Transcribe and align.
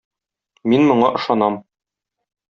Мин 0.73 0.87
моңа 0.93 1.11
ышанам. 1.21 1.61